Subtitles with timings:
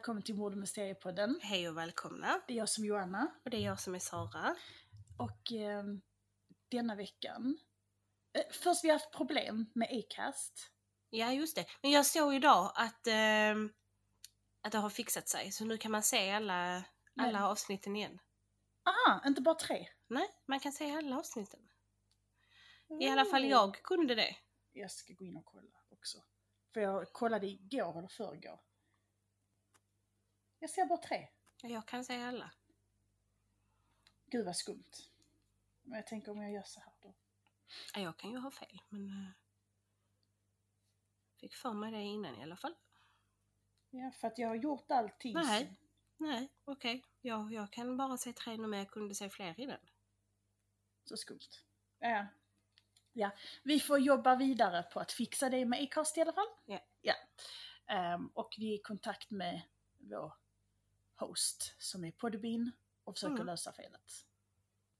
[0.00, 1.40] välkommen till Mord och Mysteriepodden.
[1.42, 2.40] Hej och välkomna.
[2.46, 3.34] Det är jag som är Joanna.
[3.44, 4.56] Och det är jag som är Sara.
[5.18, 5.84] Och eh,
[6.68, 7.58] denna veckan...
[8.32, 10.70] Eh, först, vi har haft problem med Acast.
[11.10, 11.66] Ja, just det.
[11.82, 13.54] Men jag såg idag att, eh,
[14.62, 16.84] att det har fixat sig, så nu kan man se alla,
[17.16, 18.18] alla Men- avsnitten igen.
[18.84, 19.88] Aha, inte bara tre.
[20.08, 21.60] Nej, man kan se alla avsnitten.
[23.00, 24.36] I alla fall jag kunde det.
[24.72, 26.18] Jag ska gå in och kolla också.
[26.74, 28.60] För jag kollade igår eller förrgår.
[30.60, 31.28] Jag ser bara tre.
[31.62, 32.50] Jag kan se alla.
[34.26, 34.90] Gud vad skumt.
[35.82, 37.14] Men jag tänker om jag gör så här då.
[37.94, 39.08] Ja, jag kan ju ha fel, men...
[39.10, 39.30] eh,
[41.40, 42.74] Fick för mig det innan i alla fall.
[43.90, 45.34] Ja, för att jag har gjort allting.
[45.34, 45.76] Nej.
[46.16, 47.04] Nej, okej.
[47.20, 49.78] Jag, jag kan bara se tre nu, men jag kunde se fler innan.
[51.04, 51.48] Så skumt.
[51.98, 52.26] Ja.
[53.12, 53.30] ja.
[53.62, 56.48] Vi får jobba vidare på att fixa det med Acast i alla fall.
[56.66, 56.80] Ja.
[57.00, 57.14] ja.
[57.86, 59.62] Ehm, och vi är i kontakt med
[59.98, 60.32] vår
[61.20, 62.72] host som är Podbean
[63.04, 63.46] och försöker Mm.
[63.46, 64.26] lösa felet.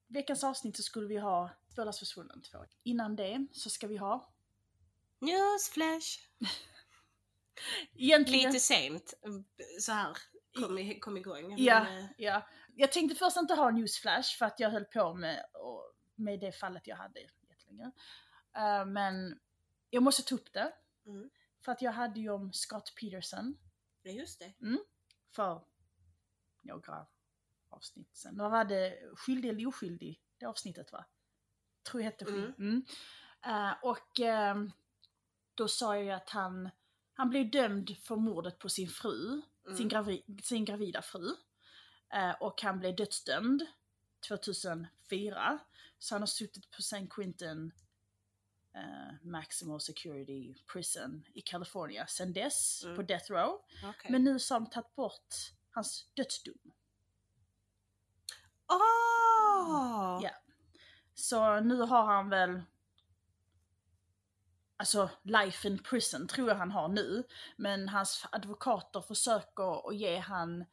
[0.06, 2.64] Veckans avsnitt så skulle vi ha Spårlöst försvunnen 2.
[2.82, 4.32] Innan det så ska vi ha
[5.18, 6.18] Newsflash!
[7.94, 8.52] egentligen...
[8.52, 9.14] Lite sent
[9.80, 10.16] så här
[10.54, 11.54] kom, i, kom igång.
[11.58, 12.48] Ja, Men, eh, ja.
[12.74, 15.44] Jag tänkte först inte ha newsflash för att jag höll på med,
[16.14, 17.90] med det fallet jag hade jättelänge.
[18.56, 19.40] Eh, men
[19.90, 20.72] jag måste ta upp det.
[21.06, 21.30] Mm.
[21.60, 23.58] För att jag hade ju om Scott Peterson
[24.02, 24.52] ja, just det.
[25.30, 25.62] för
[26.62, 27.06] några
[27.68, 28.36] avsnitt sen.
[28.38, 28.98] Vad var det?
[29.16, 30.20] Skyldig eller oskyldig?
[30.38, 31.04] Det avsnittet va?
[31.82, 32.54] Tror jag hette skyldig.
[32.58, 32.84] Mm.
[33.46, 34.72] Eh, och ehm,
[35.54, 36.70] då sa jag ju att han,
[37.12, 39.76] han blev dömd för mordet på sin fru, Mm.
[39.78, 41.34] sin, gravi, sin gravida fru.
[42.12, 43.66] Eh, och han blev dödsdömd
[44.28, 45.58] 2004.
[45.98, 47.72] Så han har suttit på San Quentin
[48.74, 52.96] eh, Maximal Security Prison i California sedan dess, Mm.
[52.96, 53.60] på Death Row.
[53.84, 54.10] Okej.
[54.12, 55.34] Men nu så har de tagit bort
[55.70, 56.72] hans dödsdom.
[58.72, 60.20] Åh!
[60.22, 60.30] Ja.
[61.14, 62.62] Så nu har han väl
[64.76, 67.24] Alltså life in prison tror jag han har nu.
[67.56, 70.64] Men hans advokater försöker att ge han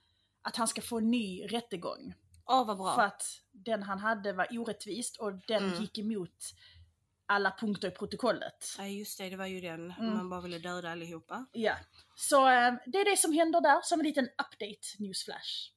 [0.41, 2.13] att han ska få en ny rättegång.
[2.45, 2.95] Åh, vad bra.
[2.95, 5.81] För att den han hade var orättvist och den Mm.
[5.81, 6.53] gick emot
[7.27, 8.75] alla punkter i protokollet.
[8.77, 9.29] Ja, just det.
[9.29, 9.91] Det var ju den.
[9.91, 10.13] Mm.
[10.17, 11.45] Man bara ville döda allihopa.
[11.51, 11.75] Ja.
[12.15, 15.71] Så eh, det är det som händer där som en liten update newsflash.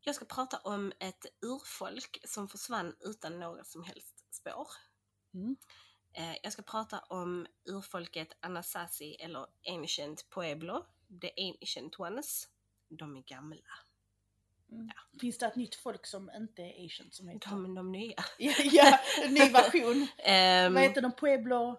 [0.00, 4.68] Jag ska prata om ett urfolk som försvann utan några som helst spår.
[5.34, 5.56] Mm.
[6.14, 10.86] Eh, Jag ska prata om urfolket Anasazi eller Ancient Pueblo,
[11.20, 12.48] the Ancient Ones.
[12.88, 13.74] De är gamla.
[15.20, 17.50] Finns det ett nytt folk som inte är asian som heter?
[17.50, 18.14] De de nya.
[18.38, 20.06] Ja, ja, en ny version.
[20.18, 21.12] Ehm, Vad heter de?
[21.12, 21.70] Pueblo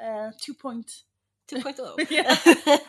[0.00, 0.30] eh,
[0.62, 0.84] 2.0?
[1.52, 2.06] 2.0.
[2.10, 2.36] Ja.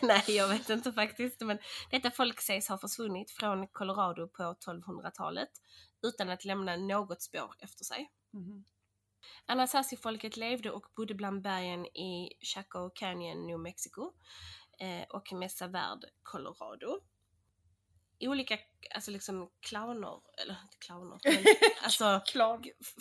[0.02, 1.40] Nej, jag vet inte faktiskt.
[1.40, 1.58] Men
[1.90, 5.50] detta folk sägs ha försvunnit från Colorado på 1200-talet
[6.06, 8.10] utan att lämna något spår efter sig.
[8.32, 8.64] Mhm.
[9.46, 14.12] Anasazi-folket levde och bodde bland bergen i Chaco Canyon, New Mexico
[14.78, 17.00] eh, och Mesa Verde, Colorado.
[18.28, 18.58] Olika,
[18.94, 21.44] alltså liksom clowner, eller inte clowner, men
[21.82, 22.20] alltså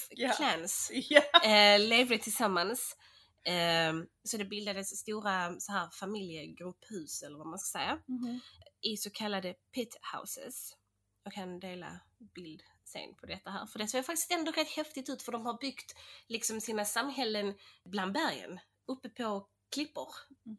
[0.09, 0.34] Ja.
[0.34, 1.22] clans Ja.
[1.44, 2.98] eh, levde tillsammans.
[3.44, 3.94] Eh,
[4.24, 8.40] så det bildades stora så här familjegrupphus eller vad man ska säga Mhm.
[8.82, 10.78] i så kallade pit houses.
[11.24, 12.00] Jag kan dela
[12.36, 15.46] bild sen på detta här för det ser faktiskt ändå rätt häftigt ut för de
[15.46, 15.96] har byggt
[16.28, 17.53] liksom sina samhällen
[17.86, 20.09] bland bergen uppe på klippor.
[20.46, 20.58] Mhm.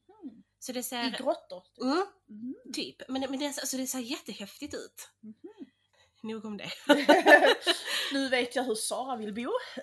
[0.63, 1.11] Så det I ser...
[1.19, 1.63] grottor.
[1.83, 2.55] Mm, Mhm.
[2.73, 3.03] typ.
[3.09, 5.09] Men, men det, alltså det ser jättehäftigt ut.
[5.21, 5.37] Mhm.
[6.23, 6.71] Nog om det.
[8.13, 9.51] nu vet jag hur Sara vill bo.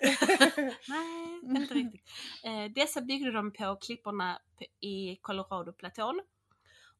[0.88, 2.02] Nej, inte riktigt.
[2.44, 4.40] Eh, dessa byggde de på klipporna
[4.80, 6.20] i Colorado-platån.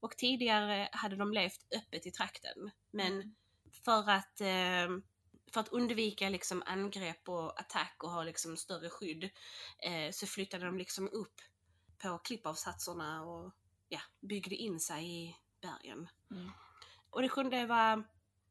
[0.00, 2.70] Och tidigare hade de levt öppet i trakten.
[2.90, 3.34] Men
[3.84, 4.88] för att, eh,
[5.52, 9.24] för att undvika liksom angrepp och attack och ha liksom större skydd
[9.78, 11.34] eh, så flyttade de liksom upp
[12.02, 13.52] på klippavsatserna och
[13.90, 16.08] ja, byggde in sig i bergen.
[16.30, 16.50] Mm.
[17.10, 18.04] Och det kunde vara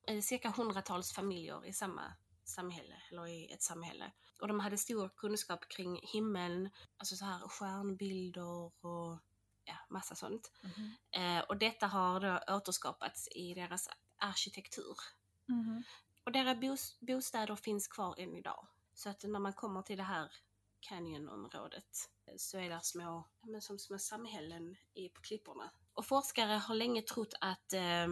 [0.08, 2.14] eh, cirka hundratals familjer i samma
[2.44, 4.12] samhälle, eller i ett samhälle.
[4.42, 9.20] Och de hade stor kunskap kring himmeln, alltså så här stjärnbilder och
[9.66, 10.52] ja, massa sånt.
[10.62, 10.96] Mhm.
[11.12, 14.98] Eh, och detta har då återskapats i deras arkitektur.
[15.46, 15.84] Mhm.
[16.24, 18.68] Och deras bos- bostäder finns kvar än idag.
[18.94, 20.32] Så att när man kommer till det här
[20.80, 25.72] canyonområdet eh, så är det små, men som små samhällen i, på klipporna.
[25.94, 28.08] Och forskare har länge trott att eh,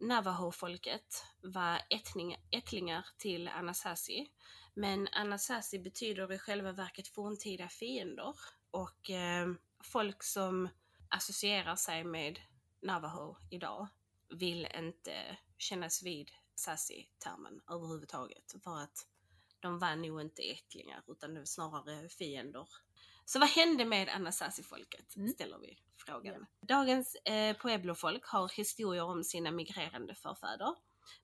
[0.00, 4.30] Navajo-folket var ättning, ättlingar till Anasazi.
[4.74, 8.34] Men Anasazi betyder i själva verket forntida fiender.
[8.70, 9.48] Och eh,
[9.84, 10.68] folk som
[11.08, 12.40] associerar sig med
[12.82, 13.88] Navajo idag
[14.28, 18.54] vill inte kännas vid Sassi-termen överhuvudtaget.
[18.64, 19.06] För att
[19.60, 22.68] de var nog inte ättlingar utan det var snarare fiender.
[23.24, 25.16] Så vad hände med Anasazi-folket?
[25.16, 25.28] Mm.
[25.28, 26.46] Ställer vi frågan.
[26.60, 30.74] Dagens eh, Pueblo-folk har historier om sina migrerande förfäder.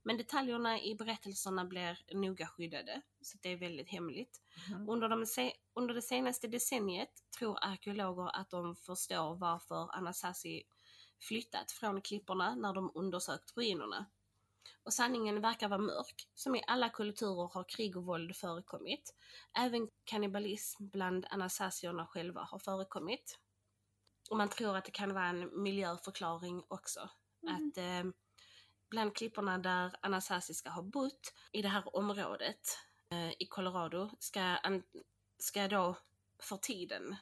[0.02, 4.40] Men detaljerna i berättelserna blir noga skyddade, så det är väldigt hemligt.
[4.70, 4.88] Mhm.
[4.88, 5.26] Under, de
[5.74, 10.62] under det senaste decenniet tror arkeologer att de förstår varför Anasazi
[11.20, 14.06] flyttat från klipporna när de undersökt ruinerna.
[14.82, 16.28] Och sanningen verkar vara mörk.
[16.34, 19.14] Som i alla kulturer har krig och våld förekommit.
[19.58, 23.38] Även kannibalism bland anasasierna själva har förekommit.
[24.30, 27.10] Och man tror att det kan vara en miljöförklaring också.
[27.42, 27.54] Mhm.
[27.54, 28.12] Att eh,
[28.90, 32.78] bland klipporna där Anasazi ska ha bott, i det här området
[33.10, 34.82] eh, i Colorado, ska, an,
[35.38, 35.96] ska då
[36.38, 37.16] för tiden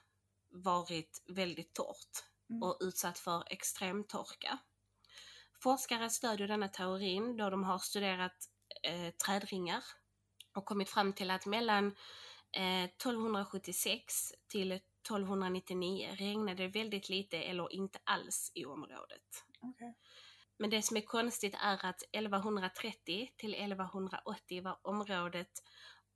[0.48, 2.62] varit väldigt torrt Mm.
[2.62, 4.58] och utsatt för extrem torka.
[5.62, 8.48] Forskare stödjer denna teorin då de har studerat
[8.82, 9.84] eh, trädringar
[10.54, 11.86] och kommit fram till att mellan
[12.52, 19.44] eh, 1276 till 1299 regnade det väldigt lite eller inte alls i området.
[19.60, 19.98] Okej.
[20.56, 25.50] Men det som är konstigt är att 1130 till 1180 var området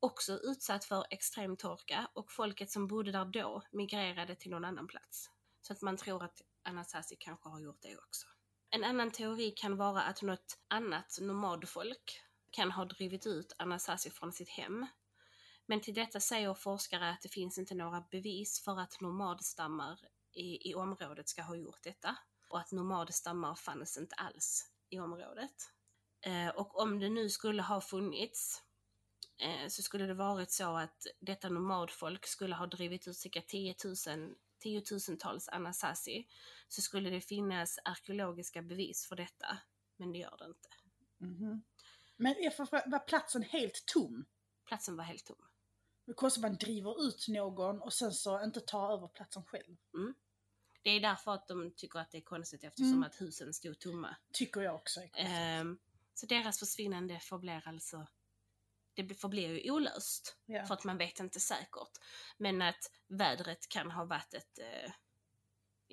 [0.00, 4.86] också utsatt för extrem torka och folket som bodde där då migrerade till någon annan
[4.86, 5.30] plats.
[5.60, 8.26] Så att man tror att Anasazi kanske har gjort det också.
[8.70, 12.20] En annan teori kan vara att något annat nomadfolk
[12.50, 14.86] kan ha drivit ut Anasazi från sitt hem.
[15.66, 20.00] Men till detta säger forskare att det finns inte några bevis för att nomadstammar
[20.32, 22.16] i, i området ska ha gjort detta.
[22.48, 25.72] Och att nomadstammar fanns inte alls i området.
[26.20, 28.62] Eh, och om det nu skulle ha funnits
[29.38, 33.74] eh, så skulle det varit så att detta nomadfolk skulle ha drivit ut cirka 10
[33.84, 34.34] 000
[34.66, 36.26] tiotusentals Anasazi
[36.68, 39.58] så skulle det finnas arkeologiska bevis för detta.
[39.96, 40.68] Men det gör det inte.
[41.18, 41.62] Mhm.
[42.16, 44.24] Men är för- var platsen helt tom?
[44.64, 45.36] Platsen var helt tom.
[46.06, 49.76] Det att man driver ut någon och sen så inte tar över platsen själv.
[50.82, 53.02] Det är därför att de tycker att det är konstigt eftersom Mm.
[53.02, 54.16] att husen stod tomma.
[54.32, 55.00] Tycker jag också.
[55.14, 55.78] Ehm,
[56.14, 58.06] så deras försvinnande förblir alltså
[59.02, 60.66] det förblir ju olöst ja.
[60.66, 61.98] för att man vet inte säkert.
[62.36, 64.58] Men att vädret kan ha varit ett...
[64.58, 64.92] Eh,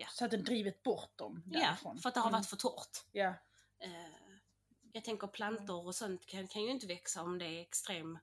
[0.09, 1.99] Så att den drivit bort dem ja, därifrån.
[1.99, 2.39] för att det har Mm.
[2.39, 3.05] varit för torrt.
[3.11, 3.33] Ja.
[3.79, 3.91] Eh,
[4.91, 8.19] jag tänker plantor och sånt kan, kan ju inte växa om det är extrem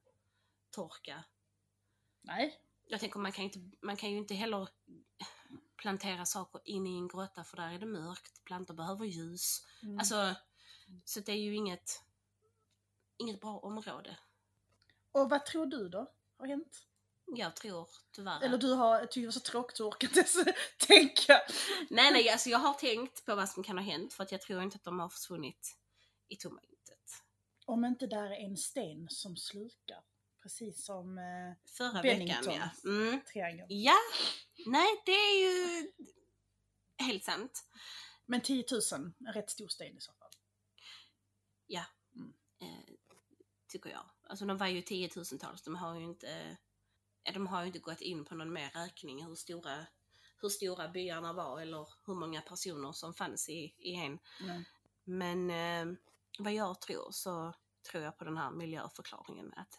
[0.71, 1.25] torka.
[2.23, 2.61] Nej.
[2.87, 4.69] Jag tänker man kan, inte, man kan ju inte heller
[5.77, 8.45] plantera saker in i en grotta för där är det mörkt.
[8.45, 9.67] Plantor behöver ljus.
[9.83, 9.99] Mm.
[9.99, 10.35] Alltså,
[11.05, 12.03] så det är ju inget,
[13.17, 14.17] inget bra område.
[15.13, 16.87] Och vad tror du då har hänt?
[17.27, 20.37] Jag tror tyvärr Eller du har, tycker det var så tråkigt så orkar inte ens
[20.87, 21.41] tänka.
[21.91, 24.41] Nej, nej, alltså jag har tänkt på vad som kan ha hänt för att jag
[24.41, 25.77] tror inte att de har försvunnit
[26.29, 27.23] i tomma intet.
[27.67, 30.05] Om inte där är en sten som slukar.
[30.43, 32.45] Precis som eh, Förra Bennington.
[32.45, 32.91] veckan, ja.
[32.91, 33.21] Mm.
[33.33, 33.67] triangeln.
[33.69, 33.97] Ja,
[34.67, 35.93] nej, det är ju
[36.99, 37.65] helt sant.
[38.27, 40.31] Men 10 000, en rätt stor sten i så fall.
[42.61, 42.95] Eh,
[43.69, 44.11] tycker jag.
[44.31, 46.57] Alltså de var ju tiotusentals, de har ju inte,
[47.25, 49.87] eh, de har ju inte gått in på någon mer räkning hur stora,
[50.41, 54.19] hur stora byarna var eller hur många personer som fanns i, i en.
[54.41, 54.65] Mm.
[55.05, 55.99] Men eh,
[56.39, 57.55] vad jag tror så
[57.91, 59.79] tror jag på den här miljöförklaringen att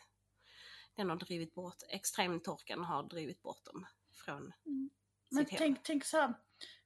[0.95, 4.53] den har drivit bort, extremtorkan har drivit bort dem från
[5.29, 5.57] Men sitt hem.
[5.57, 6.33] tänk, tänk så här,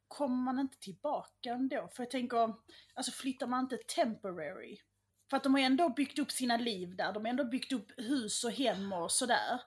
[0.08, 1.90] kommer man inte tillbaka ändå?
[1.94, 2.54] För jag tänker,
[2.94, 4.82] alltså flyttar man inte temporary?
[5.30, 7.92] För att de har ändå byggt upp sina liv där, de har ändå byggt upp
[7.98, 9.62] hus och hem och sådär.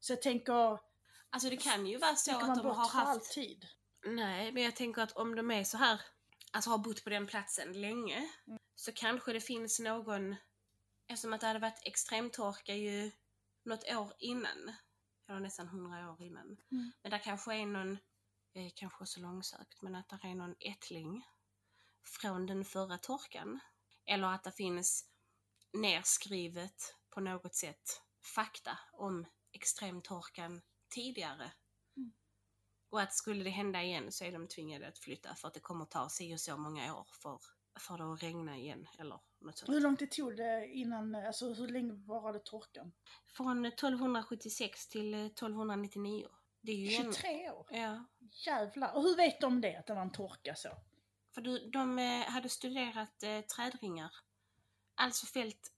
[0.00, 0.78] Så jag tänker,
[1.30, 3.66] Alltså det kan ju vara så att de har haft alltid?
[4.04, 6.00] Nej, men jag tänker att om de är så här,
[6.52, 8.30] alltså har bott på den platsen länge,
[8.74, 10.36] så kanske det finns någon,
[11.06, 13.10] eftersom att det hade varit extremtorka ju
[13.62, 14.72] något år innan,
[15.28, 16.56] eller nästan hundra år innan.
[16.70, 16.92] Mm.
[17.02, 17.98] Men där kanske är någon,
[18.54, 21.26] är kanske så långsökt, men att det är någon ättling
[22.02, 23.60] från den förra torkan.
[24.06, 25.04] Eller att det finns
[25.72, 28.02] nerskrivet på något sätt
[28.34, 30.60] fakta om extremtorkan
[30.94, 31.52] tidigare.
[31.96, 32.12] Mm.
[32.90, 35.60] Och att skulle det hända igen så är de tvingade att flytta för att det
[35.60, 37.40] kommer ta sig och så många år för,
[37.78, 39.68] för det att regna igen eller något sånt.
[39.68, 42.92] Hur lång tid tog det innan, alltså hur länge varade torkan?
[43.26, 46.28] Från 1276 till eh, 1299.
[46.60, 47.66] Det är ju en, 23 år?
[47.70, 48.04] Ja.
[48.46, 48.96] Jävlar.
[48.96, 50.68] Och hur vet de det, att det var en torka så?
[51.34, 54.14] För du, de eh, hade studerat eh, trädringar.
[54.94, 55.72] Alltså fällt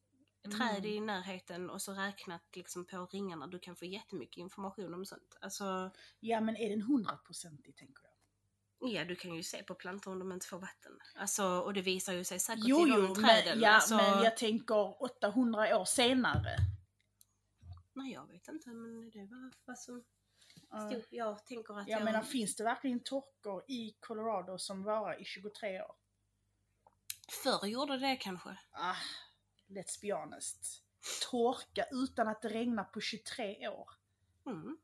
[0.44, 0.58] Mm.
[0.58, 3.46] träd i närheten och så räknat liksom på ringarna.
[3.46, 5.36] Du kan få jättemycket information om sånt.
[5.40, 5.90] Alltså,
[6.20, 8.90] Ja men är den hundraprocentig tänker jag?
[8.92, 10.92] Ja, du kan ju se på plantor om de inte får vatten.
[11.14, 13.44] Alltså, och det visar ju sig säkert Jo, i jo, de träden.
[13.58, 16.56] men, ja, alltså, men jag tänker 800 år senare.
[17.92, 20.04] Nej, jag vet inte, men det var vad som
[20.72, 20.90] Ja.
[20.90, 21.04] stod.
[21.10, 22.04] Jag tänker att Jag jag...
[22.04, 25.94] menar, finns det verkligen torkor i Colorado som varar i 23 år?
[27.42, 28.56] Förr gjorde det kanske.
[28.72, 28.96] Ah,
[29.68, 30.82] let's be honest.
[31.30, 33.90] Torka utan att det regnar på 23 år.
[34.46, 34.78] Mm.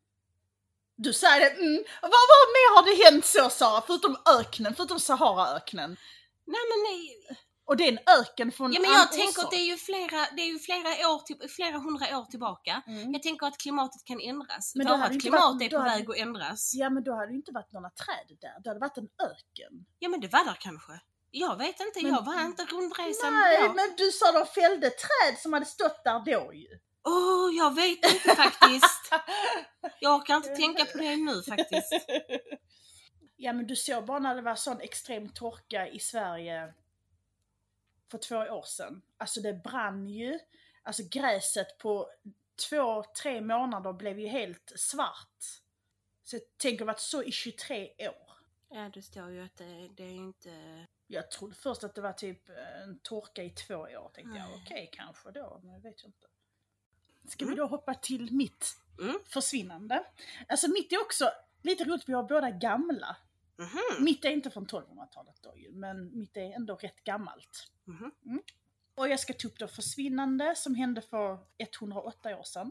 [0.96, 1.84] Du säger det, mm.
[2.02, 3.82] vad, vad mer har det hänt så Sara?
[3.86, 5.96] Förutom öknen, förutom Saharaöknen.
[6.44, 7.38] Nej men nej.
[7.68, 10.26] Och det är en öken från Ja men jag tänker att det är ju flera,
[10.36, 12.82] det är ju flera år, till, flera hundra år tillbaka.
[12.86, 13.12] Mm.
[13.12, 14.72] Jag tänker att klimatet kan ändras.
[14.74, 16.72] Men då hade Vårat inte klimat varit- är på väg att ändras.
[16.74, 19.72] Ja men då hade det inte varit några träd där, det hade varit en öken.
[19.98, 20.92] Ja men det var där kanske.
[21.30, 23.72] Jag vet inte, Men- jag var inte rundresan Nej, då.
[23.72, 26.68] men du sa de fällde träd som hade stått där då ju.
[27.04, 29.12] Åh, jag vet inte faktiskt.
[30.00, 31.92] Jag orkar inte tänka på det nu faktiskt.
[33.40, 36.74] Ja men du såg bara när det var sån extrem torka i Sverige
[38.10, 39.02] för två år sedan.
[39.16, 40.38] Alltså det brann ju.
[40.82, 42.10] Alltså gräset på
[42.68, 45.44] två, tre månader blev ju helt svart.
[46.24, 48.32] Så jag tänker varit så i 23 år.
[48.70, 50.86] Ja, det står ju att det, det är inte...
[51.06, 52.48] Jag trodde först att det var typ
[52.82, 54.10] en torka i två år.
[54.14, 54.62] Tänkte jag Nej.
[54.64, 56.26] okej kanske då, men jag vet ju inte.
[57.28, 59.18] Ska vi då hoppa till mitt Mm.
[59.26, 60.04] försvinnande?
[60.48, 61.30] Alltså mitt är också
[61.62, 63.16] lite roligt, vi har båda gamla.
[63.58, 64.04] Mhm.
[64.04, 67.72] Mitt är inte från 1200-talet då ju, men mitt är ändå rätt gammalt.
[67.84, 68.42] Mhm.
[68.94, 72.70] Och jag ska ta upp då försvinnande som hände för 108 år sedan.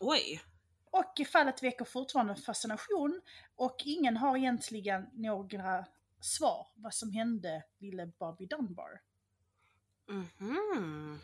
[0.00, 0.42] Oj.
[0.90, 3.20] Och fallet väcker fortfarande fascination
[3.56, 5.86] och ingen har egentligen några
[6.20, 9.00] svar vad som hände lille Bobby Dunbar.
[10.08, 11.20] Mhm.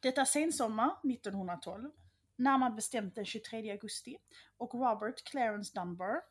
[0.00, 1.90] Detta är sensommar 1912,
[2.36, 4.18] närmare bestämt den 23 augusti,
[4.56, 6.22] och Robert Clarence Dunbar,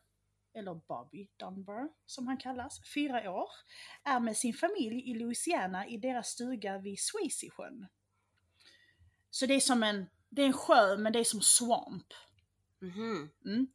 [0.54, 3.50] eller Bobby Dunbar som han kallas, fyra år,
[4.04, 7.86] är med sin familj i Louisiana i deras stuga vid Swayze-sjön.
[9.30, 12.06] Så det är som en, det är en sjö men det är som swamp.
[12.78, 13.30] Mhm.
[13.44, 13.66] Mm.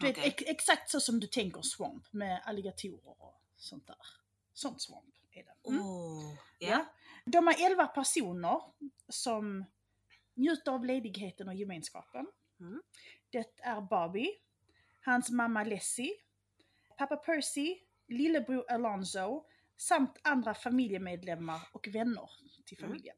[0.00, 0.28] Du vet, Okej.
[0.28, 3.96] ex- exakt så som du tänker swamp med alligatorer och sånt där.
[4.52, 5.68] Sånt swamp är det.
[5.68, 5.82] Mm.
[5.86, 6.34] Åh.
[6.58, 6.68] Ja.
[6.68, 6.86] Ja.
[7.26, 8.60] De är 11 personer
[9.08, 9.64] som
[10.34, 12.26] njuter av ledigheten och gemenskapen.
[12.60, 12.82] Mm.
[13.30, 14.28] Det är Bobby,
[15.04, 16.14] hans mamma Leslie,
[16.98, 17.78] pappa Percy,
[18.08, 22.30] lillebror Alonzo samt andra familjemedlemmar och vänner
[22.64, 22.90] till Mm.
[22.90, 23.16] familjen.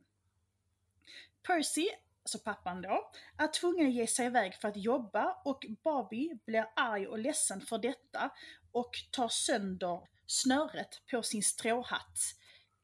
[1.43, 1.89] Percy,
[2.23, 6.67] alltså pappan då, är tvungen att ge sig iväg för att jobba och Bobby blir
[6.77, 8.31] arg och ledsen för detta
[8.73, 12.19] och tar sönder snöret på sin stråhatt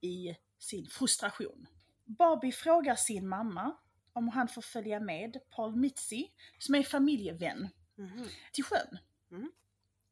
[0.00, 1.66] i sin frustration.
[2.04, 3.76] Barbie frågar sin mamma
[4.12, 7.68] om han får följa med Paul Mitzi, som är familjevän,
[8.00, 8.28] Mhm.
[8.52, 8.98] till sjön.
[9.30, 9.52] Mm.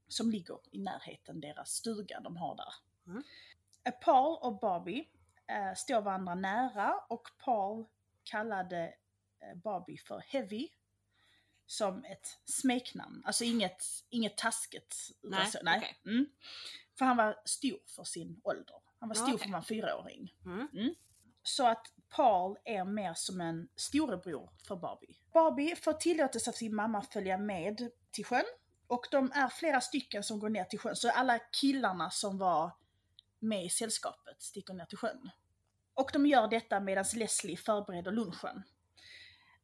[0.08, 2.74] Som ligger i närheten deras stuga de har där.
[3.06, 3.22] Mm.
[4.00, 5.08] Paul och Barbie
[5.46, 7.86] eh, står varandra nära och Paul
[8.22, 8.94] kallade
[9.40, 10.68] eh, Barbie för Heavy
[11.66, 13.22] som ett smeknamn.
[13.24, 15.10] Alltså inget, inget taskigt.
[15.22, 15.78] Nej, så, nej.
[15.78, 16.12] okej.
[16.12, 16.26] Mm.
[16.98, 18.76] För han var stor för sin ålder.
[18.98, 19.38] Han var stor okej.
[19.38, 20.34] för att vara en fyraåring.
[20.44, 20.94] Mm.
[21.42, 25.16] Så att Paul är mer som en storebror för Barbie.
[25.32, 28.44] Barbie får tillåtelse av sin mamma att följa med till sjön.
[28.86, 30.96] Och de är flera stycken som går ner till sjön.
[30.96, 32.72] Så alla killarna som var
[33.38, 35.30] med i sällskapet sticker ner till sjön.
[35.94, 38.62] Och de gör detta medan Leslie förbereder lunchen.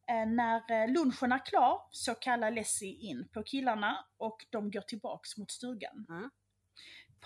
[0.09, 4.81] Eh, när eh, lunchen är klar så kallar Leslie in på killarna och de går
[4.81, 6.07] tillbaks mot stugan.
[6.09, 6.31] Mm.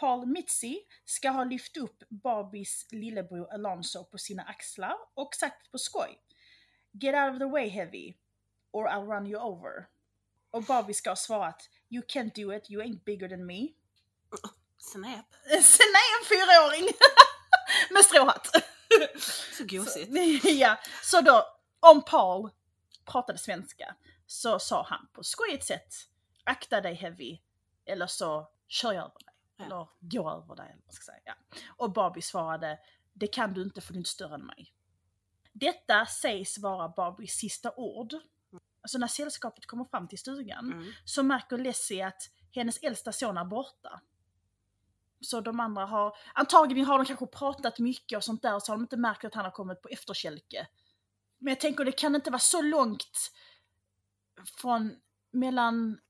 [0.01, 5.79] Paul Mitzi ska ha lyft upp Barbies lillebror Alonso på sina axlar och sagt på
[5.79, 6.21] skoj
[6.93, 8.15] Get out of the way heavy
[8.71, 9.89] or I'll run you over.
[10.51, 13.69] Och Barbie ska ha svarat You can't do it, you ain't bigger than me.
[15.45, 16.89] Är en fyraåring
[17.91, 18.47] med stråhatt.
[19.59, 20.43] Så gosigt.
[20.43, 21.47] Så, ja, så då
[21.81, 22.51] om Paul
[23.05, 25.95] pratade svenska så sa han på skojigt sätt
[26.45, 27.39] Akta dig heavy
[27.87, 29.28] eller så kör jag över.
[29.59, 29.65] Ja.
[29.65, 30.71] Eller går över dig.
[30.73, 31.21] Eller vad ska säga.
[31.25, 31.35] Ja.
[31.77, 32.79] Och Barbie svarade
[33.13, 34.75] Det kan du inte för du är inte större än mig.
[35.53, 38.15] Detta sägs vara Barbies sista ord.
[38.81, 40.93] Alltså när sällskapet kommer fram till stugan Mm.
[41.05, 42.23] så märker Leslie att
[42.53, 44.01] hennes äldsta son är borta.
[45.21, 48.77] Så de andra har, antagligen har de kanske pratat mycket och sånt där så har
[48.77, 50.69] de inte märkt att han har kommit på efterkälke.
[51.39, 53.33] Men jag tänker det kan inte vara så långt
[54.61, 54.97] från
[55.31, 56.01] mellan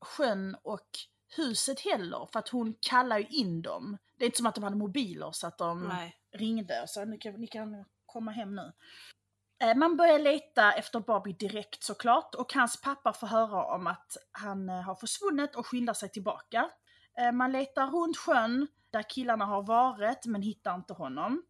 [0.00, 0.88] sjön och
[1.36, 3.98] huset heller för att hon kallar ju in dem.
[4.16, 6.16] Det är inte som att de hade mobiler så att de Nej.
[6.32, 8.72] ringde och sa ni kan, ni kan komma hem nu.
[9.62, 14.16] Eh, Man börjar leta efter Barbie direkt såklart och hans pappa får höra om att
[14.32, 16.70] han eh, har försvunnit och skyndar sig tillbaka.
[17.18, 21.42] Eh, Man letar runt sjön där killarna har varit men hittar inte honom.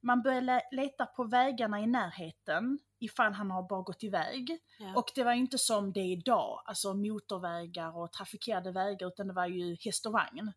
[0.00, 4.58] Man börjar le- leta på vägarna i närheten ifall han har bara gått iväg.
[4.78, 4.94] Ja.
[4.96, 9.34] Och det var inte som det är idag, alltså motorvägar och trafikerade vägar utan det
[9.34, 10.52] var ju häst och vagn.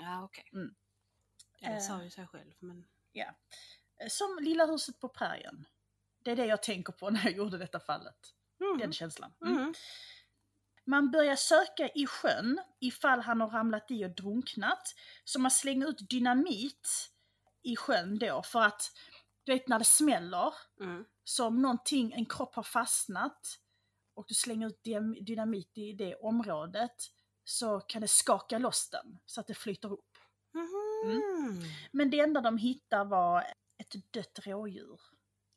[0.00, 0.44] ja, okej.
[0.52, 0.74] Mm.
[1.58, 1.80] Ja, det Eh.
[1.80, 2.84] sa ju sig själv, men...
[3.14, 5.66] Eh, Som Lilla huset på prärien.
[6.24, 8.34] Det är det jag tänker på när jag gjorde detta fallet.
[8.60, 8.78] Mm.
[8.78, 9.32] Den känslan.
[9.44, 9.56] Mm.
[9.58, 9.74] Mm.
[10.84, 14.94] Man börjar söka i sjön ifall han har ramlat i och drunknat.
[15.24, 17.10] Så man slänger ut dynamit
[17.62, 18.82] i sjön då för att,
[19.44, 21.04] du vet när det smäller, Mm.
[21.24, 23.58] så om någonting, en kropp har fastnat
[24.14, 26.96] och du slänger ut dy- dynamit i det området
[27.44, 30.18] så kan det skaka loss den så att det flyter upp.
[30.52, 31.62] Mhm.
[31.92, 33.44] Men det enda de hittar var
[33.78, 35.00] ett dött rådjur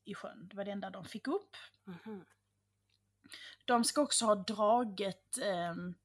[0.05, 0.47] i sjön.
[0.47, 1.55] Det var det enda de fick upp.
[1.83, 2.25] Mhm.
[3.65, 5.95] De ska också ha dragit ehm,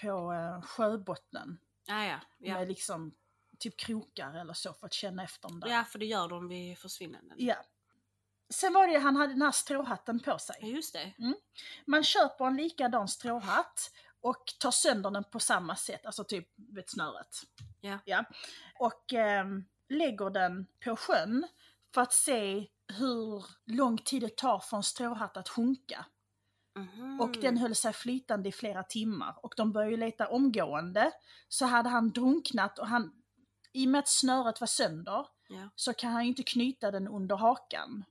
[0.00, 2.20] på eh, sjöbottnen Ja, ja.
[2.38, 2.54] Ja.
[2.54, 3.14] med liksom
[3.62, 5.68] typ krokar eller så för att känna efter dem där.
[5.68, 7.36] ja, för det gör de vid försvinnanden.
[7.40, 7.56] Ja.
[8.50, 10.56] Sen var det ju, han hade den här stråhatten på Ja, sig.
[10.62, 11.12] just det.
[11.86, 13.90] Man köper en likadan stråhatt
[14.20, 17.36] och tar sönder den på samma sätt, alltså typ vet, snöret.
[17.80, 17.98] Ja.
[18.04, 18.24] ja.
[18.78, 21.46] Och ehm, lägger den på sjön
[21.94, 22.66] för att se
[22.98, 26.06] hur lång tid det tar för en stråhatt att sjunka.
[26.78, 27.20] Mhm.
[27.20, 31.12] Och den höll sig flytande i flera timmar och de började leta omgående.
[31.48, 33.21] Så hade han drunknat och han,
[33.72, 35.68] i och med att snöret var sönder, Ja.
[35.76, 38.04] så kan han ju inte knyta den under hakan.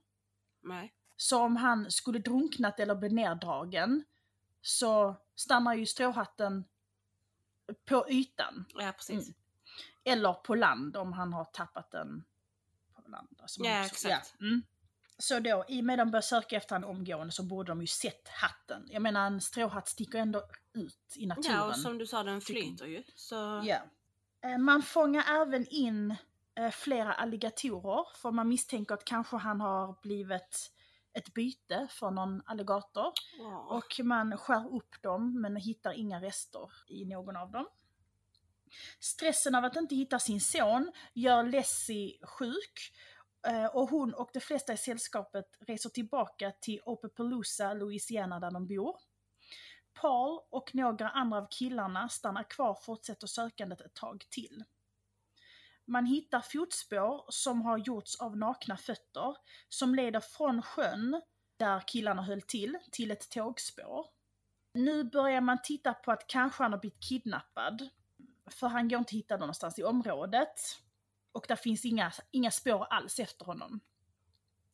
[0.60, 0.94] Nej.
[1.16, 4.04] Så om han skulle drunknat eller bli neddragen
[4.60, 6.64] så stannar ju stråhatten
[7.84, 8.64] på ytan.
[8.74, 9.24] Ja, precis.
[9.28, 9.34] Mm.
[10.04, 12.24] Eller på land om han har tappat den
[12.94, 13.38] på land.
[13.42, 14.34] Alltså Ja, också- exakt.
[14.38, 14.46] Ja.
[14.46, 14.62] Mm.
[15.18, 17.80] Så då, i och med att de började söka efter han omgående så borde de
[17.80, 18.88] ju sett hatten.
[18.90, 21.56] Jag menar en stråhatt sticker ändå ut i naturen.
[21.56, 23.02] Ja, och som du sa, den flyter ju.
[23.14, 23.62] Så...
[23.66, 23.80] Ja.
[24.42, 26.16] Eh, Man fångar även in
[26.54, 30.72] eh, flera alligatorer för man misstänker att kanske han har blivit
[31.12, 33.12] ett byte för någon alligator.
[33.40, 33.76] Åh.
[33.76, 37.66] Och man skär upp dem men hittar inga rester i någon av dem.
[39.00, 42.92] Stressen av att inte hitta sin son gör Leslie sjuk
[43.46, 48.66] eh, och hon och de flesta i sällskapet reser tillbaka till Opepalooza, Louisiana där de
[48.66, 48.96] bor.
[49.94, 54.64] Paul och några andra av killarna stannar kvar och fortsätter sökandet ett tag till.
[55.84, 59.36] Man hittar fotspår som har gjorts av nakna fötter
[59.68, 61.22] som leder från sjön
[61.56, 64.06] där killarna höll till, till ett tågspår.
[64.74, 67.88] Nu börjar man titta på att kanske han har blivit kidnappad.
[68.50, 70.60] För han går inte att hitta någonstans i området.
[71.32, 73.80] Och där finns inga, inga spår alls efter honom.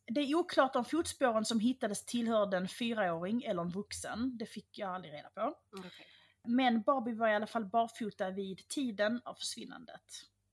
[0.08, 4.38] Det är oklart om fotspåren som hittades tillhörde en fyraåring eller en vuxen.
[4.38, 5.54] Det fick jag aldrig reda på.
[5.78, 5.90] Okej.
[6.44, 10.02] Men Barbie var i alla fall barfota vid tiden av försvinnandet.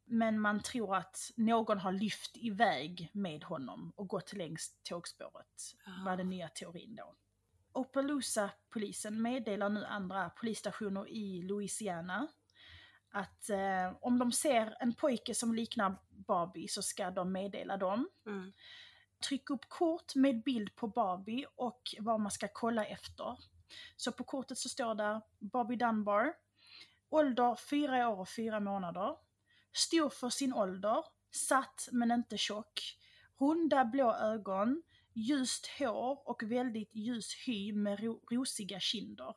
[0.06, 5.76] Men man tror att någon har lyft iväg med honom och gått längs tågspåret.
[5.86, 6.06] Ah.
[6.06, 7.16] Var den nya teorin då.
[7.74, 12.28] Opelousas-polisen meddelar nu andra polisstationer i Louisiana
[13.16, 18.10] att eh, om de ser en pojke som liknar Barbie så ska de meddela dem.
[18.26, 18.54] Mm.
[19.28, 23.38] Tryck upp kort med bild på Barbie och vad man ska kolla efter.
[23.96, 26.34] Så på kortet så står det, Barbie Dunbar,
[27.10, 29.16] ålder 4 år och 4 månader,
[29.74, 32.82] stor för sin ålder, satt men inte tjock,
[33.40, 34.84] runda blå ögon,
[35.14, 39.34] ljust hår och väldigt ljus hy med ro- rosiga kinder.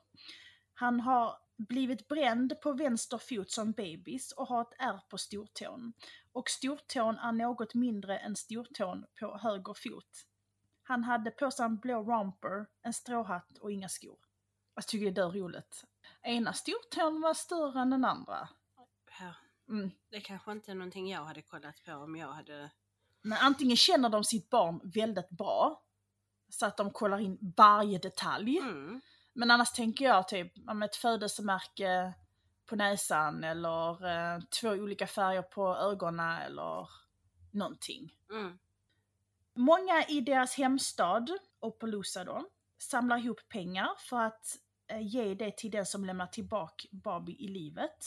[0.75, 5.93] Han har blivit bränd på vänster fot som bebis och har ett ärr på stortån.
[6.33, 10.27] Och stortån är något mindre än stortån på höger fot.
[10.83, 14.19] Han hade på sig en blå romper, en stråhatt och inga skor.
[14.75, 15.85] Jag tycker det är roligt.
[16.23, 18.49] Ena stortån var större än den andra.
[19.21, 19.35] Ja.
[19.69, 19.91] Mm.
[20.11, 22.71] Det kanske inte är någonting jag hade kollat på om jag hade...
[23.23, 25.83] Men antingen känner de sitt barn väldigt bra,
[26.49, 28.59] så att de kollar in varje detalj.
[28.59, 29.01] Mm.
[29.39, 32.15] Men annars tänker jag typ om ett födelsemärke
[32.67, 36.89] på näsan eller eh, två olika färger på ögonen eller
[37.53, 38.15] någonting.
[38.31, 38.59] Mm.
[39.55, 42.45] Många i deras hemstad, Opelousas då,
[42.79, 47.49] samlar ihop pengar för att eh, ge det till den som lämnar tillbaka Barbie i
[47.49, 48.05] livet.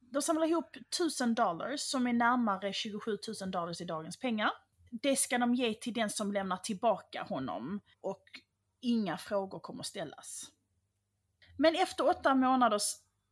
[0.00, 4.50] De samlar ihop 1000 dollars som är närmare 27 000 dollars i dagens pengar.
[4.90, 8.24] Det ska de ge till den som lämnar tillbaka honom och
[8.80, 10.52] inga frågor kommer ställas.
[11.62, 12.82] Men efter åtta månaders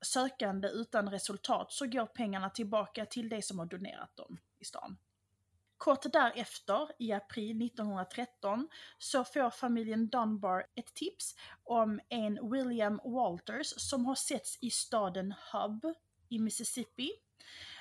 [0.00, 4.96] sökande utan resultat så går pengarna tillbaka till de som har donerat dem i stan.
[5.76, 13.66] Kort därefter, i april 1913, så får familjen Dunbar ett tips om en William Walters
[13.76, 15.94] som har setts i staden Hub
[16.28, 17.10] i Mississippi.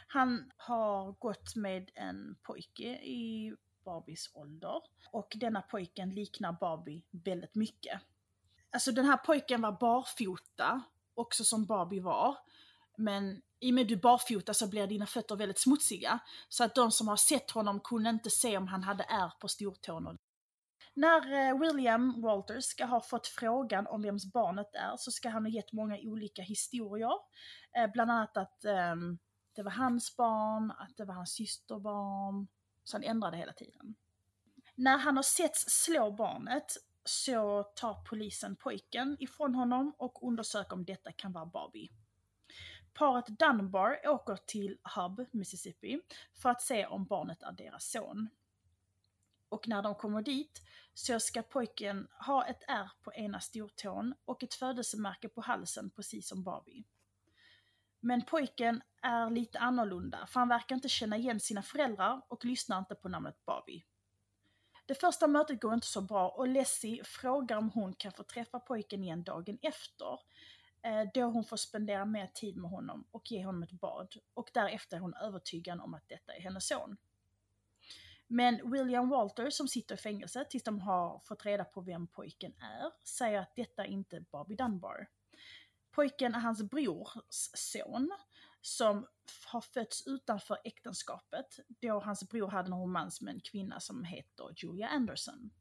[0.08, 4.82] Han har gått med en pojke i Barbies ålder
[5.12, 8.02] och denna pojken liknar Barbie väldigt mycket.
[8.72, 10.82] Alltså den här pojken var barfota,
[11.14, 12.38] också som Barbie var.
[12.98, 16.20] Men i och med att du är barfota så blir dina fötter väldigt smutsiga.
[16.50, 19.48] Så att de som har sett honom kunde inte se om han hade ärr på
[19.48, 20.18] stortån.
[20.94, 25.46] När eh, William Walters ska ha fått frågan om vems barnet är så ska han
[25.46, 27.14] ha gett många olika historier.
[27.78, 29.20] Eh, bland annat att um,
[29.56, 32.48] det var hans barn, att det var hans systerbarn.
[32.84, 33.96] Så han ändrade hela tiden.
[34.76, 36.78] När han har setts slå barnet
[37.10, 41.90] så tar polisen pojken ifrån honom och undersöker om detta kan vara Barbie.
[42.94, 46.02] Paret Dunbar åker till Hub, Mississippi,
[46.34, 48.30] för att se om barnet är deras son.
[49.50, 50.62] Och när de kommer dit
[50.94, 56.28] så ska pojken ha ett ärr på ena stortån och ett födelsemärke på halsen precis
[56.28, 56.84] som Barbie.
[58.00, 62.80] Men pojken är lite annorlunda för han verkar inte känna igen sina föräldrar och lyssnar
[62.80, 63.86] inte på namnet Barbie.
[64.90, 68.60] Det första mötet går inte så bra och Lessie frågar om hon kan få träffa
[68.60, 70.20] pojken igen dagen efter.
[70.82, 74.16] Eh, då hon får spendera mer tid med honom och ge honom ett bad.
[74.34, 76.98] Och därefter är hon övertygad om att detta är hennes son.
[78.28, 82.54] Men William Walter som sitter i fängelse tills de har fått reda på vem pojken
[82.60, 85.08] är, säger att detta inte är Bobby Dunbar.
[85.92, 88.12] Pojken är hans brors son
[88.62, 89.08] som
[89.46, 94.54] har fötts utanför äktenskapet då hans bror hade en romans med en kvinna som heter
[94.56, 95.52] Julia Anderson.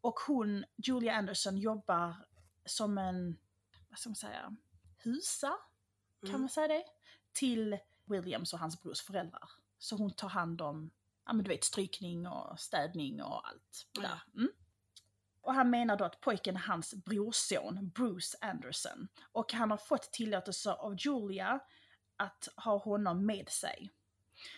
[0.00, 2.16] Och hon, Julia Anderson, jobbar
[2.64, 3.38] som en,
[3.88, 4.56] vad ska man säga,
[4.98, 5.56] husa,
[6.20, 6.40] kan mm.
[6.40, 6.84] man säga det?
[7.32, 9.50] Till Williams och hans brors föräldrar.
[9.78, 10.90] Så hon tar hand om,
[11.26, 13.86] ja men du vet strykning och städning och allt.
[13.94, 14.22] Där.
[14.34, 14.50] Mm.
[15.40, 19.08] Och han menar då att pojken är hans brorson, Bruce Anderson.
[19.32, 21.60] Och han har fått tillåtelse av Julia
[22.16, 23.90] att ha honom med sig.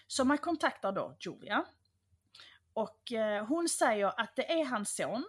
[0.06, 1.64] Så man kontaktar då Julia.
[2.72, 5.24] Och eh, hon säger att det är hans son,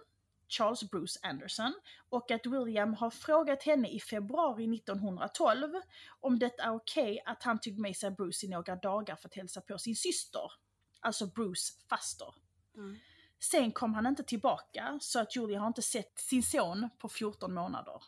[0.48, 1.74] Charles Bruce Anderson,
[2.08, 5.80] och att William har frågat henne i februari 1912
[6.20, 9.28] om det är okej okay att han tog med sig Bruce i några dagar för
[9.28, 10.52] att hälsa på sin syster.
[11.00, 12.34] Alltså Bruce faster.
[12.76, 12.98] Mm.
[13.42, 17.54] Sen kom han inte tillbaka, så att Julia har inte sett sin son på 14
[17.54, 18.02] månader.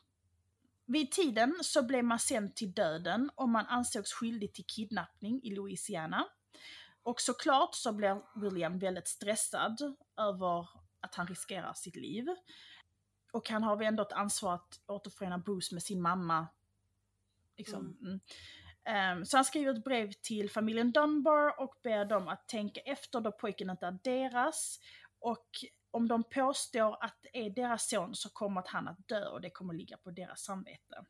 [0.87, 5.55] Vid tiden så blev man sänd till döden och man ansågs skyldig till kidnappning i
[5.55, 6.27] Louisiana.
[7.03, 10.69] Och såklart så blev William väldigt stressad över
[11.01, 12.27] att han riskerar sitt liv.
[13.33, 16.47] Och han har ändå ett ansvar att återförena Bruce med sin mamma.
[17.57, 17.99] Liksom.
[18.01, 18.21] Mm.
[19.19, 23.21] Um, så han skriver ett brev till familjen Dunbar och ber dem att tänka efter
[23.21, 24.81] då pojken inte är deras
[25.25, 25.49] och
[25.91, 29.41] om de påstår att det är deras son så kommer att han att dö och
[29.41, 31.05] det kommer ligga på deras samvete.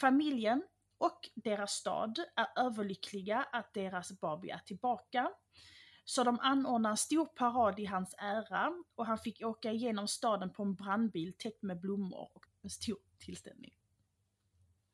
[0.00, 0.62] Familjen
[0.98, 5.30] och deras stad är överlyckliga att deras Barbie är tillbaka.
[6.04, 10.52] Så de anordnar en stor parad i hans ära och han fick åka igenom staden
[10.52, 13.74] på en brandbil täckt med blommor och en stor tillställning.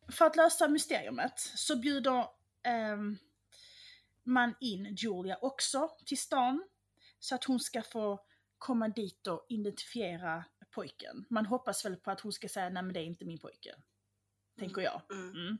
[0.09, 2.19] För att lösa mysteriet så bjuder
[2.63, 2.99] eh,
[4.23, 6.65] man in Julia också till stan
[7.19, 8.21] så att hon ska få
[8.59, 11.27] komma dit och identifiera pojken.
[11.31, 13.75] Man hoppas väl på att hon ska säga nej men det är inte min pojke.
[14.59, 15.03] Tänker jag.
[15.11, 15.31] Mm.
[15.31, 15.59] mm.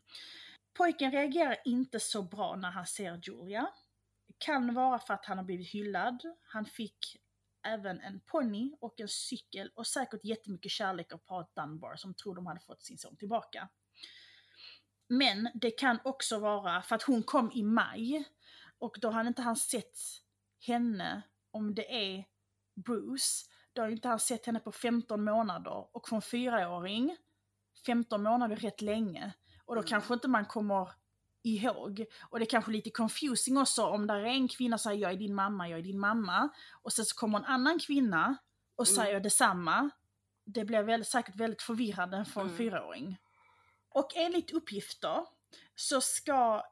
[0.75, 3.69] Pojken reagerar inte så bra när han ser Julia.
[4.39, 6.23] Kan vara för att han har blivit hyllad.
[6.43, 7.17] Han fick
[7.63, 12.35] även en ponny och en cykel och säkert jättemycket kärlek av paret Dunbar som tror
[12.35, 13.69] de hade fått sin son tillbaka.
[15.09, 18.25] Men det kan också vara för att hon kom i maj
[18.79, 19.99] och då hade inte han sett
[20.67, 22.25] henne om det är
[22.75, 27.17] Bruce, då har inte han sett henne på 15 månader och från fyraåring,
[27.87, 29.33] 15 månader är rätt länge.
[29.65, 29.89] Och då mm.
[29.89, 30.89] kanske inte man kommer
[31.43, 32.05] ihåg.
[32.31, 35.13] Och det är kanske lite confusing också om där är en kvinna som säger jag
[35.13, 36.49] är din mamma, jag är din mamma.
[36.83, 38.37] Och sen så kommer en annan kvinna
[38.77, 38.97] och mm.
[38.97, 39.91] säger detsamma.
[40.45, 42.59] Det blir väldigt, säkert väldigt förvirrande för en mm.
[42.59, 43.19] fyraåring.
[43.89, 45.27] Och enligt uppgifter
[45.75, 46.63] så ska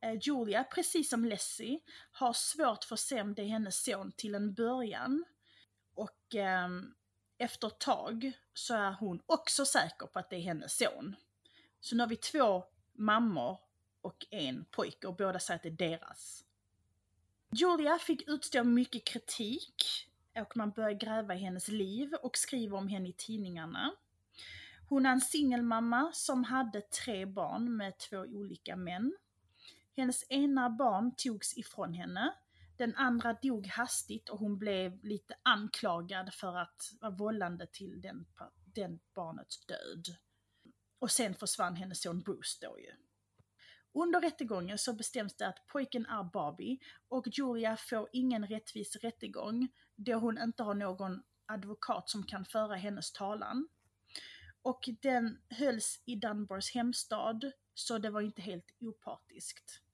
[0.00, 1.80] Eh, Julia, precis som Lessie,
[2.12, 5.24] har svårt för att se om det är hennes son till en början.
[5.94, 6.68] Och eh,
[7.38, 11.16] efter ett tag så är hon också säker på att det är hennes son.
[11.80, 13.58] Så nu har vi två mammor
[14.00, 16.44] och en pojke och båda säger att det är deras.
[17.50, 19.84] Julia fick utstå mycket kritik
[20.34, 23.92] och man börjar gräva i hennes liv och skriver om henne i tidningarna.
[24.88, 29.16] Hon är en singelmamma som hade tre barn med två olika män.
[29.96, 32.34] Hennes ena barn togs ifrån henne.
[32.76, 38.26] Den andra dog hastigt och hon blev lite anklagad för att vara vållande till den,
[38.64, 40.16] den barnets död.
[40.98, 42.92] Och sen försvann hennes son Bruce då ju.
[43.92, 46.78] Under rättegången så bestäms det att pojken är Barbie
[47.08, 52.74] och Julia får ingen rättvis rättegång då hon inte har någon advokat som kan föra
[52.74, 53.68] hennes talan.
[54.62, 59.85] Och den hölls i Dunbars hemstad, så det var inte helt opartiskt.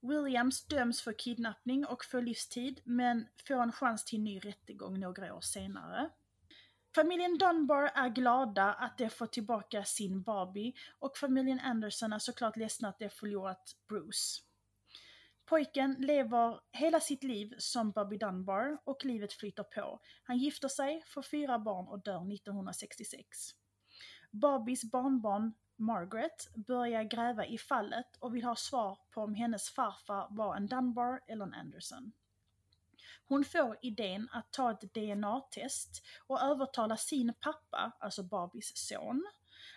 [0.00, 5.34] Williams döms för kidnappning och får livstid, men får en chans till ny rättegång några
[5.34, 6.10] år senare.
[6.94, 12.56] Familjen Dunbar är glada att de får tillbaka sin Barbie och familjen Anderson är såklart
[12.56, 14.42] ledsna att de förlorat Bruce.
[15.44, 20.00] Pojken lever hela sitt liv som Bobby Dunbar och livet flyter på.
[20.22, 23.54] Han gifter sig, får fyra barn och dör 1966.
[24.30, 30.26] Barbies barnbarn Margaret börjar gräva i fallet och vill ha svar på om hennes farfar
[30.30, 32.12] var en Dunbar eller en Anderson.
[33.24, 39.26] Hon får idén att ta ett DNA-test och övertala sin pappa, alltså Barbies son,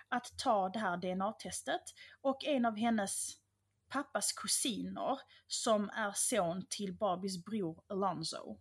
[0.10, 1.82] att ta det här DNA-testet
[2.22, 3.38] och en av hennes
[3.90, 8.58] pappas kusiner som är son till Barbies bror Alonzo.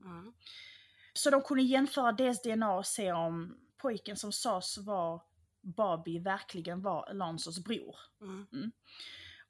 [0.00, 0.32] Mm.
[1.12, 5.20] Så de kunde jämföra deras DNA och se om pojken som sades vara
[5.60, 7.96] Barbie verkligen var Alonzos bror.
[8.20, 8.72] Mm.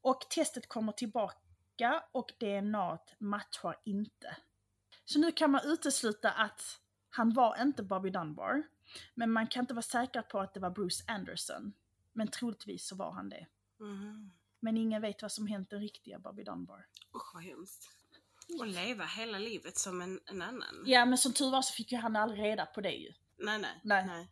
[0.01, 4.37] Och testet kommer tillbaka och DNA matchar inte.
[5.05, 8.63] Så nu kan man utesluta att han var inte Bobby Dunbar.
[9.15, 11.73] Men man kan inte vara säker på att det var Bruce Anderson.
[12.13, 13.47] Men troligtvis så var han det.
[13.81, 14.31] Mm.
[14.61, 16.87] Men ingen vet vad som hänt den riktiga Bobby Dunbar.
[17.15, 17.91] Usch vad hemskt.
[18.59, 20.83] Och leva hela livet som en, en annan.
[20.87, 23.13] Ja men som tur var så fick ju han aldrig reda på det ju.
[23.39, 23.81] Nej, nej.
[23.85, 24.07] Nej.
[24.07, 24.29] nej.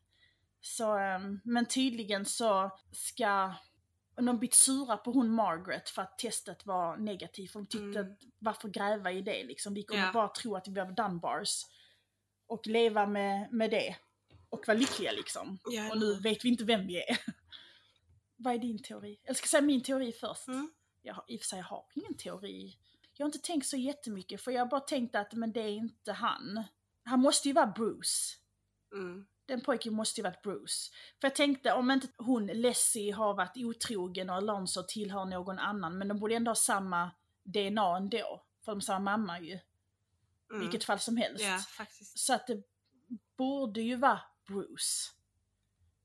[0.60, 3.54] Så, ehm, men tydligen så ska
[4.16, 7.52] de blivit sura på hon Margaret för att testet var negativt.
[7.52, 8.12] För de tyckte Mm.
[8.12, 9.74] att varför gräva i det liksom?
[9.74, 10.12] Vi kunde Ja.
[10.12, 11.62] bara tro att vi var Dunbars.
[12.46, 13.96] Och leva med, med det.
[14.50, 15.58] Och vara lyckliga liksom.
[15.70, 17.18] Ja, Och nu vet vi inte vem vi är.
[18.36, 19.20] Vad är din teori?
[19.24, 20.48] Jag ska säga min teori först.
[20.48, 20.72] Mm.
[21.02, 22.78] Jag I och för sig jag har ingen teori.
[23.16, 25.68] Jag har inte tänkt så jättemycket för jag har bara tänkt att men det är
[25.70, 26.64] inte han.
[27.04, 28.36] Han måste ju vara Bruce.
[28.94, 29.26] Mm.
[29.46, 30.90] Den pojken måste ju varit Bruce.
[31.20, 35.98] För jag tänkte om inte hon, Leslie, har varit otrogen och Alonso tillhör någon annan,
[35.98, 37.10] men de borde ändå ha samma
[37.42, 38.44] DNA ändå.
[38.64, 39.58] För de är samma mamma ju.
[40.50, 40.60] Mm.
[40.60, 41.68] Vilket fall som helst.
[41.68, 42.18] Faktiskt.
[42.18, 42.62] Så att det
[43.36, 45.10] borde ju vara Bruce.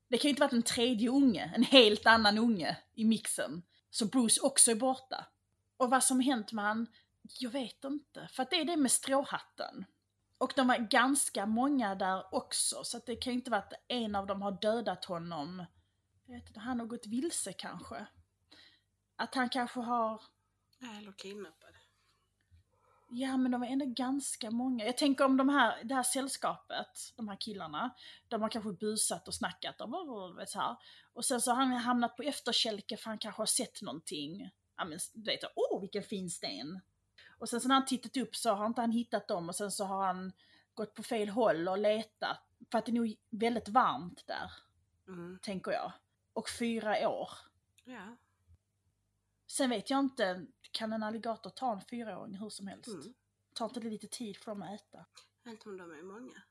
[0.08, 3.62] Det kan ju inte varit en tredje unge, en helt annan unge i mixen.
[3.90, 5.26] Så Bruce också är borta.
[5.76, 6.86] Och vad som hänt med han,
[7.38, 8.28] jag vet inte.
[8.32, 9.84] För att det är det med stråhatten.
[10.40, 14.14] Och de var ganska många där också, så det kan ju inte vara att en
[14.14, 15.66] av dem har dödat honom.
[16.26, 18.06] Jag vet inte, han har gått vilse kanske.
[19.16, 20.22] Att han kanske har
[20.98, 21.74] Eller kidnappad.
[23.10, 24.84] Ja, men de är ändå ganska många.
[24.84, 27.94] Jag tänker om de här, det här sällskapet, de här killarna,
[28.28, 30.76] de har kanske busat och snackat och vet så här.
[31.12, 34.50] Och sen så har han hamnat på efterkälke för han kanske har sett någonting.
[34.76, 36.80] Ja men du vet, åh vilken fin sten.
[37.40, 39.70] Och sen så när han tittat upp så har inte han hittat dem och sen
[39.70, 40.32] så har han
[40.74, 42.38] gått på fel håll och letat.
[42.70, 44.50] För att det är nog väldigt varmt där,
[45.08, 45.38] Mm.
[45.42, 45.92] tänker jag.
[46.32, 47.30] Och fyra år.
[47.84, 48.16] Ja.
[49.46, 52.88] Sen vet jag inte, kan en alligator ta en fyraåring hur som helst?
[52.88, 53.14] Mm.
[53.54, 55.04] Tar inte det lite tid för dem att äta?
[55.46, 56.42] Inte om de är många.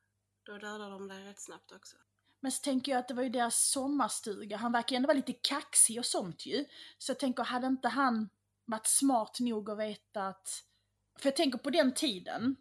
[0.44, 1.98] Då dödar de dig rätt snabbt också.
[2.40, 5.34] Men så tänker jag att det var ju deras sommarstuga, han verkar ändå vara lite
[5.34, 6.66] kaxig och sånt ju.
[6.98, 8.30] Så jag tänker, hade inte han
[8.66, 10.66] varit smart nog att veta att...
[11.20, 12.56] För jag tänker på den tiden,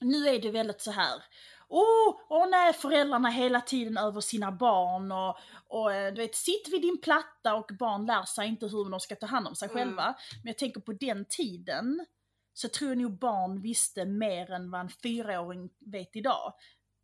[0.00, 1.22] nu är det väldigt så här.
[1.68, 5.36] Åh, åh nej, föräldrarna hela tiden över sina barn och,
[5.68, 9.00] och eh, du vet, sitt vid din platta och barn lär sig inte hur de
[9.00, 9.78] ska ta hand om sig Mm.
[9.78, 10.04] själva.
[10.42, 12.06] Men jag tänker på den tiden
[12.54, 16.52] så tror jag nog barn visste mer än vad en fyraåring vet idag.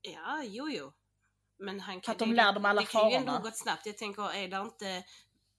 [0.02, 0.92] Ja, jo, jo.
[1.58, 3.42] Men han kan, att de det- lär dem alla Det kan ju ändå farorna.
[3.44, 3.86] gått snabbt.
[3.86, 5.04] Jag tänker, är det inte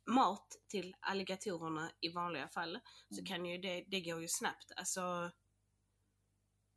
[0.05, 3.25] mat till alligatorerna i vanliga fall så Mm.
[3.25, 4.71] kan ju det, det går ju snabbt.
[4.75, 5.31] Alltså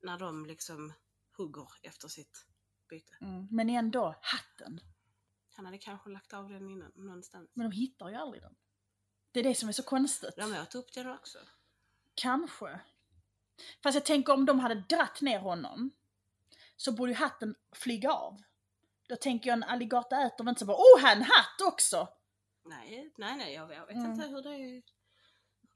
[0.02, 0.92] när de liksom
[1.36, 2.46] hugger efter sitt
[2.88, 3.16] byte.
[3.20, 3.48] Mm.
[3.50, 4.80] Men ändå, hatten.
[5.56, 7.50] Han hade kanske lagt av den innan någonstans.
[7.54, 8.56] Men de hittar ju aldrig den.
[9.30, 10.36] Det är det som är så konstigt.
[10.36, 11.38] De åt upp den också.
[12.14, 12.80] Kanske.
[13.82, 15.90] Fast jag tänker om de hade dratt ner honom
[16.76, 18.42] så borde ju hatten flyga av.
[19.08, 21.60] Då tänker jag en alligator äter väl inte så bara åh, här är en hatt
[21.72, 22.08] också!
[22.64, 24.12] Nej, nej, nej, jag, jag vet Mm.
[24.12, 24.82] inte hur det, hur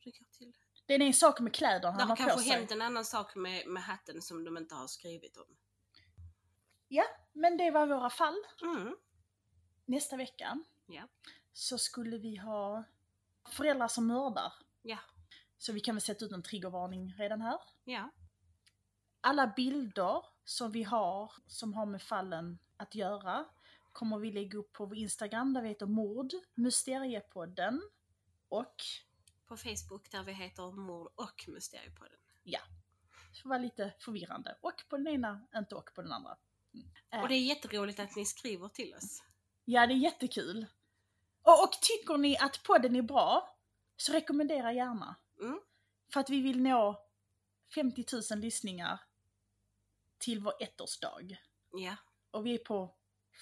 [0.05, 0.57] det går till.
[0.87, 2.53] Det är en sak med kläder Det han har har på kanske sig.
[2.59, 5.57] hänt en annan sak med, med hatten som de inte har skrivit om.
[6.89, 8.37] Ja, men det var våra fall.
[8.63, 8.97] Mm.
[9.85, 11.03] Nästa vecka Ja.
[11.53, 12.85] så skulle vi ha
[13.49, 14.53] föräldrar som mördar.
[14.83, 14.99] Ja.
[15.59, 17.59] Så vi kan väl sätta ut en triggervarning redan här.
[17.85, 18.11] Ja.
[19.21, 23.45] alla bilder som vi har som har med fallen att göra
[23.93, 27.83] kommer vi lägga upp på vår Instagram där vi heter mord, Mysteriepodden
[28.49, 28.75] och
[29.47, 32.19] på Facebook där vi heter Mord och Mysteriepodden.
[33.37, 34.57] Det får vara lite förvirrande.
[34.61, 36.37] Och på den ena, inte och på den andra.
[36.75, 37.23] Mm.
[37.23, 39.23] Och det är jätteroligt att ni skriver till oss.
[39.65, 40.67] Ja, det är jättekul.
[41.43, 43.57] Och, och tycker ni att podden är bra,
[43.97, 45.17] så rekommendera gärna.
[45.41, 45.61] Mm.
[46.13, 47.07] För att vi vill nå
[47.75, 49.01] 50 000 lyssningar
[50.19, 51.37] till vår ettårsdag.
[51.73, 51.97] Ja,
[52.31, 52.95] Och vi är på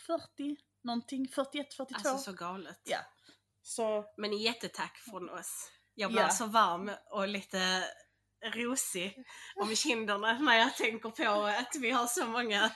[0.07, 1.95] 40 någonting, 41, 42.
[1.95, 2.81] alltså så galet.
[2.85, 2.99] Ja.
[3.63, 5.71] Så Men jättetack från oss.
[5.95, 6.29] Jag blir Ja.
[6.31, 7.85] så varm och lite
[8.45, 9.25] rosig
[9.57, 12.71] om kinderna när jag tänker på att vi har så många.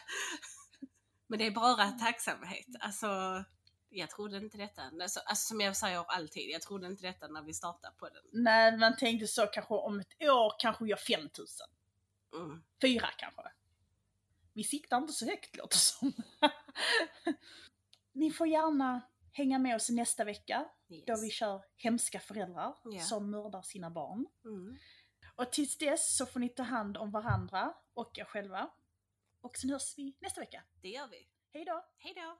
[1.27, 2.67] Men det är bara tacksamhet.
[2.81, 3.45] Alltså,
[3.89, 4.83] jag trodde inte detta.
[4.83, 8.43] Alltså, alltså, som jag säger alltid, jag trodde inte detta när vi startade på den.
[8.43, 11.31] när man tänkte så kanske om ett år kanske vi gör 5 000.
[12.45, 12.63] Mm.
[12.83, 13.43] Fyra kanske.
[14.53, 16.13] Vi siktar inte så högt låter som.
[18.13, 19.01] Ni får gärna
[19.39, 21.05] hänga med oss nästa vecka Yes.
[21.07, 23.01] då vi kör hemska föräldrar Ja.
[23.01, 24.27] som mördar sina barn.
[24.45, 24.77] Mm.
[25.37, 28.71] Och tills dess så får ni ta hand om varandra och er själva.
[29.41, 30.63] Och sen hörs vi nästa vecka.
[30.83, 31.29] Det gör vi.
[31.53, 31.85] Hej då!
[31.99, 32.39] Hej då!